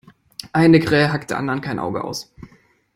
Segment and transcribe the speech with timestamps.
[0.51, 2.33] Eine Krähe hackt der anderen kein Auge aus.